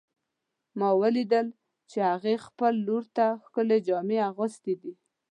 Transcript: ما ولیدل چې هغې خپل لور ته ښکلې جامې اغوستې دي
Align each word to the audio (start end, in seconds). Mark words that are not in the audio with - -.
ما 0.79 0.89
ولیدل 1.01 1.47
چې 1.89 1.97
هغې 2.09 2.35
خپل 2.45 2.73
لور 2.87 3.03
ته 3.15 3.25
ښکلې 3.43 3.77
جامې 3.87 4.17
اغوستې 4.29 4.73
دي 4.81 4.93